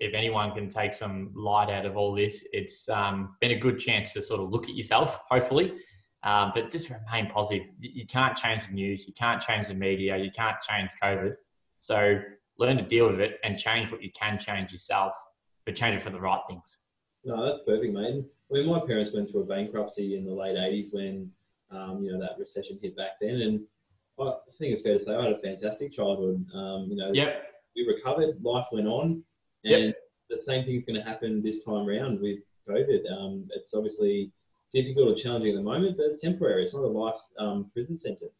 if 0.01 0.15
anyone 0.15 0.51
can 0.51 0.67
take 0.67 0.95
some 0.95 1.31
light 1.35 1.69
out 1.69 1.85
of 1.85 1.95
all 1.95 2.13
this, 2.13 2.45
it's 2.51 2.89
um, 2.89 3.35
been 3.39 3.51
a 3.51 3.59
good 3.59 3.79
chance 3.79 4.13
to 4.13 4.21
sort 4.21 4.41
of 4.41 4.49
look 4.49 4.67
at 4.67 4.75
yourself, 4.75 5.21
hopefully. 5.29 5.73
Um, 6.23 6.51
but 6.55 6.71
just 6.71 6.89
remain 6.89 7.31
positive. 7.31 7.67
You 7.79 8.07
can't 8.07 8.35
change 8.35 8.67
the 8.67 8.73
news, 8.73 9.07
you 9.07 9.13
can't 9.13 9.39
change 9.41 9.67
the 9.67 9.75
media, 9.75 10.17
you 10.17 10.31
can't 10.31 10.57
change 10.67 10.89
COVID. 11.01 11.35
So 11.79 12.19
learn 12.57 12.77
to 12.77 12.83
deal 12.83 13.11
with 13.11 13.19
it 13.21 13.39
and 13.43 13.59
change 13.59 13.91
what 13.91 14.01
you 14.01 14.11
can 14.11 14.39
change 14.39 14.71
yourself, 14.71 15.13
but 15.65 15.75
change 15.75 15.97
it 15.97 16.01
for 16.01 16.09
the 16.09 16.19
right 16.19 16.41
things. 16.49 16.79
No, 17.23 17.45
that's 17.45 17.63
perfect, 17.65 17.93
mate. 17.93 18.25
I 18.51 18.53
mean, 18.53 18.67
my 18.67 18.79
parents 18.79 19.11
went 19.13 19.29
through 19.29 19.41
a 19.41 19.45
bankruptcy 19.45 20.17
in 20.17 20.25
the 20.25 20.33
late 20.33 20.55
80s 20.55 20.93
when, 20.93 21.29
um, 21.69 22.03
you 22.03 22.11
know, 22.11 22.19
that 22.19 22.39
recession 22.39 22.79
hit 22.81 22.97
back 22.97 23.19
then. 23.21 23.41
And 23.41 23.61
I 24.19 24.33
think 24.57 24.73
it's 24.73 24.83
fair 24.83 24.97
to 24.97 25.03
say 25.03 25.13
I 25.13 25.25
had 25.25 25.33
a 25.33 25.41
fantastic 25.41 25.93
childhood. 25.93 26.43
Um, 26.55 26.87
you 26.89 26.95
know, 26.95 27.11
yep. 27.13 27.43
we 27.75 27.87
recovered, 27.87 28.43
life 28.43 28.65
went 28.71 28.87
on. 28.87 29.23
And 29.63 29.85
yep. 29.87 29.95
the 30.29 30.41
same 30.41 30.65
thing's 30.65 30.85
going 30.85 30.99
to 30.99 31.07
happen 31.07 31.41
this 31.41 31.63
time 31.63 31.87
around 31.87 32.21
with 32.21 32.39
COVID. 32.67 33.11
Um, 33.11 33.47
it's 33.51 33.73
obviously 33.73 34.31
difficult 34.73 35.09
or 35.09 35.21
challenging 35.21 35.51
at 35.51 35.57
the 35.57 35.63
moment, 35.63 35.97
but 35.97 36.07
it's 36.07 36.21
temporary. 36.21 36.63
It's 36.63 36.73
not 36.73 36.83
a 36.83 36.87
life 36.87 37.19
um, 37.39 37.69
prison 37.73 37.99
sentence. 37.99 38.31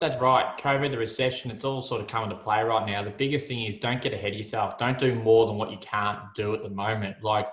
That's 0.00 0.20
right. 0.20 0.58
COVID, 0.58 0.90
the 0.90 0.98
recession, 0.98 1.50
it's 1.50 1.64
all 1.64 1.80
sort 1.80 2.00
of 2.00 2.08
coming 2.08 2.30
to 2.30 2.36
play 2.36 2.62
right 2.62 2.86
now. 2.86 3.02
The 3.02 3.10
biggest 3.10 3.48
thing 3.48 3.64
is 3.64 3.76
don't 3.76 4.02
get 4.02 4.12
ahead 4.12 4.32
of 4.32 4.38
yourself. 4.38 4.76
Don't 4.76 4.98
do 4.98 5.14
more 5.14 5.46
than 5.46 5.56
what 5.56 5.70
you 5.70 5.78
can't 5.78 6.18
do 6.34 6.54
at 6.54 6.62
the 6.62 6.68
moment. 6.68 7.16
Like 7.22 7.46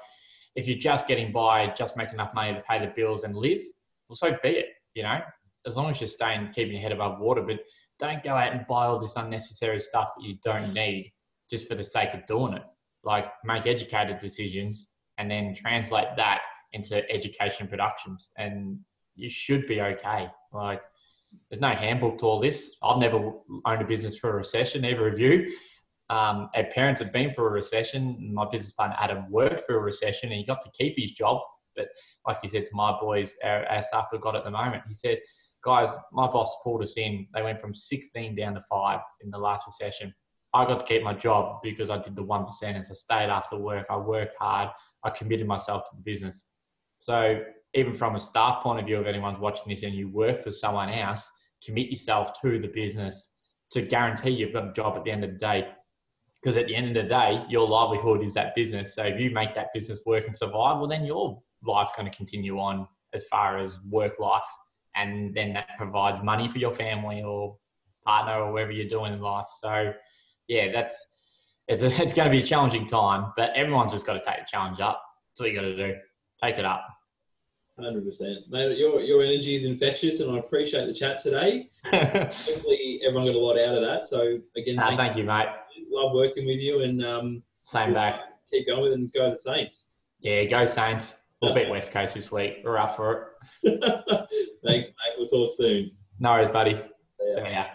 if 0.56 0.68
you're 0.68 0.80
just 0.80 1.08
getting 1.08 1.32
by, 1.32 1.68
just 1.78 1.96
make 1.96 2.12
enough 2.12 2.34
money 2.34 2.54
to 2.54 2.62
pay 2.62 2.80
the 2.80 2.92
bills 2.96 3.24
and 3.24 3.36
live, 3.36 3.62
well, 4.10 4.16
so 4.16 4.36
be 4.44 4.50
it. 4.50 4.66
You 4.96 5.04
know, 5.04 5.20
as 5.66 5.78
long 5.78 5.92
as 5.92 6.02
you're 6.02 6.08
staying, 6.08 6.52
keeping 6.54 6.74
your 6.74 6.82
head 6.82 6.92
above 6.92 7.20
water, 7.20 7.42
but 7.42 7.60
don't 8.00 8.24
go 8.24 8.36
out 8.36 8.52
and 8.52 8.66
buy 8.68 8.86
all 8.88 9.00
this 9.00 9.16
unnecessary 9.16 9.80
stuff 9.80 10.10
that 10.18 10.26
you 10.26 10.38
don't 10.44 10.74
need 10.74 11.14
just 11.50 11.68
for 11.68 11.76
the 11.76 11.84
sake 11.84 12.14
of 12.14 12.26
doing 12.26 12.54
it 12.54 12.64
like 13.04 13.26
make 13.44 13.66
educated 13.66 14.20
decisions 14.20 14.90
and 15.18 15.30
then 15.30 15.56
translate 15.56 16.08
that 16.18 16.42
into 16.74 17.10
education 17.12 17.68
productions 17.68 18.30
and 18.38 18.80
you 19.16 19.30
should 19.30 19.68
be 19.68 19.82
okay. 19.82 20.30
Like 20.54 20.82
there's 21.50 21.62
no 21.62 21.70
handbook 21.70 22.18
to 22.20 22.26
all 22.26 22.40
this. 22.40 22.76
I've 22.82 23.00
never 23.00 23.34
owned 23.66 23.82
a 23.82 23.86
business 23.86 24.18
for 24.18 24.32
a 24.32 24.36
recession 24.36 24.86
either 24.86 25.08
of 25.08 25.20
you. 25.20 25.54
Um, 26.10 26.50
our 26.56 26.66
parents 26.74 27.02
have 27.02 27.14
been 27.14 27.34
for 27.34 27.48
a 27.48 27.52
recession. 27.52 28.34
My 28.34 28.46
business 28.50 28.74
partner 28.74 28.98
adam 29.00 29.30
worked 29.30 29.62
for 29.62 29.78
a 29.78 29.80
recession 29.80 30.30
and 30.30 30.40
he 30.40 30.46
got 30.46 30.62
to 30.62 30.72
keep 30.78 30.96
his 30.98 31.12
job. 31.12 31.40
But 31.76 31.88
like 32.28 32.40
he 32.42 32.48
said 32.48 32.66
to 32.66 32.76
my 32.76 32.98
boys 33.00 33.38
our, 33.44 33.66
our 33.66 33.82
staff 33.82 34.08
we've 34.12 34.22
got 34.22 34.36
at 34.36 34.44
the 34.44 34.52
moment 34.52 34.84
he 34.88 34.94
said 34.94 35.20
guys 35.64 35.96
my 36.12 36.28
boss 36.28 36.54
pulled 36.64 36.84
us 36.84 36.98
in. 36.98 37.28
They 37.34 37.42
went 37.42 37.60
from 37.60 37.74
16 37.74 38.36
down 38.36 38.56
to 38.56 38.62
5 38.70 39.00
in 39.22 39.30
the 39.30 39.38
last 39.38 39.66
recession 39.66 40.14
I 40.54 40.66
got 40.66 40.82
to 40.82 40.86
keep 40.86 41.04
my 41.04 41.14
job 41.14 41.62
because 41.64 41.90
I 41.90 41.98
did 41.98 42.16
the 42.16 42.24
one 42.24 42.46
percenters. 42.46 42.92
I 42.92 42.94
stayed 42.94 43.30
after 43.30 43.58
work. 43.58 43.86
I 43.90 43.98
worked 43.98 44.36
hard. 44.40 44.70
I 45.04 45.10
committed 45.10 45.48
myself 45.48 45.84
to 45.90 45.96
the 45.96 46.02
business. 46.02 46.46
So 47.00 47.42
even 47.74 47.96
from 47.96 48.16
a 48.16 48.20
staff 48.20 48.62
point 48.62 48.80
of 48.80 48.86
view, 48.86 49.00
if 49.00 49.08
anyone's 49.08 49.40
watching 49.40 49.70
this 49.70 49.84
and 49.84 49.96
you 49.96 50.10
work 50.10 50.44
for 50.44 50.52
someone 50.52 50.90
else, 50.90 51.30
commit 51.66 51.90
yourself 51.90 52.40
to 52.42 52.60
the 52.60 52.68
business 52.68 53.34
to 53.72 53.82
guarantee 53.82 54.32
you've 54.32 54.54
got 54.54 54.68
a 54.68 54.74
job 54.74 54.98
at 54.98 55.06
the 55.06 55.12
end 55.12 55.24
of 55.24 55.32
the 55.32 55.38
day. 55.38 55.68
Because 56.42 56.58
at 56.58 56.66
the 56.66 56.76
end 56.76 56.98
of 56.98 57.04
the 57.04 57.10
day, 57.10 57.46
your 57.50 57.68
livelihood 57.68 58.24
is 58.24 58.34
that 58.34 58.56
business. 58.56 58.96
So 58.96 59.04
if 59.04 59.20
you 59.20 59.32
make 59.32 59.56
that 59.56 59.68
business 59.74 60.02
work 60.06 60.26
and 60.26 60.36
survive, 60.36 60.80
well, 60.80 60.88
then 60.88 61.06
your 61.06 61.42
life's 61.64 61.92
going 61.96 62.10
to 62.10 62.18
continue 62.18 62.60
on 62.60 62.88
as 63.14 63.24
far 63.26 63.58
as 63.58 63.80
work 63.90 64.20
life. 64.20 64.42
And 64.96 65.34
then 65.34 65.54
that 65.54 65.70
provides 65.78 66.22
money 66.24 66.50
for 66.50 66.58
your 66.58 66.74
family 66.74 67.24
or 67.24 67.58
partner 68.06 68.44
or 68.44 68.52
whatever 68.52 68.72
you're 68.72 68.88
doing 68.88 69.14
in 69.14 69.22
life. 69.22 69.46
So 69.60 69.94
yeah, 70.48 70.72
that's 70.72 71.08
it's 71.68 71.84
a, 71.84 71.88
it's 72.02 72.14
going 72.14 72.26
to 72.26 72.32
be 72.32 72.40
a 72.40 72.46
challenging 72.46 72.88
time, 72.88 73.34
but 73.36 73.52
everyone's 73.56 73.94
just 73.94 74.06
got 74.06 74.14
to 74.14 74.20
take 74.20 74.40
the 74.40 74.48
challenge 74.48 74.80
up. 74.80 75.04
That's 75.32 75.42
what 75.42 75.50
you 75.50 75.56
got 75.56 75.62
to 75.62 75.78
do. 75.78 75.96
Take 76.44 76.58
it 76.58 76.66
up. 76.66 76.88
Hundred 77.80 78.06
percent, 78.06 78.40
mate. 78.50 78.78
Your 78.78 79.00
your 79.02 79.24
energy 79.24 79.56
is 79.56 79.66
infectious, 79.66 80.20
and 80.20 80.30
I 80.32 80.40
appreciate 80.40 80.86
the 80.86 80.94
chat 80.94 81.24
today. 81.24 81.70
Hopefully, 81.86 83.00
everyone 83.08 83.26
got 83.26 83.36
a 83.36 83.40
lot 83.40 83.58
out 83.58 83.76
of 83.76 83.82
that. 83.82 84.08
So 84.08 84.38
again, 84.56 84.76
thank, 84.76 84.98
thank 84.98 85.18
you, 85.18 85.24
mate. 85.24 85.48
Love 85.90 86.14
working 86.14 86.46
with 86.46 86.60
you, 86.60 86.82
and 86.84 87.04
um, 87.04 87.44
same 87.64 87.94
back. 87.94 88.20
Keep 88.52 88.68
going 88.68 88.94
and 88.94 89.12
go 89.14 89.32
the 89.32 89.38
Saints. 89.38 89.88
Yeah, 90.20 90.44
go 90.44 90.66
Saints. 90.66 91.16
We'll 91.42 91.56
beat 91.56 91.70
West 91.70 91.92
Coast 91.92 92.14
this 92.14 92.32
week. 92.32 92.58
We're 92.64 92.78
up 92.78 92.96
for 92.96 93.34
it. 93.64 93.80
Thanks, 94.64 94.90
mate. 94.90 95.16
We'll 95.18 95.28
talk 95.28 95.58
soon. 95.58 95.92
No 96.20 96.32
worries, 96.34 96.50
buddy. 96.50 96.80
See 97.34 97.42
ya. 97.42 97.66